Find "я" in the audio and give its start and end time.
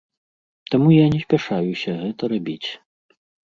0.93-1.03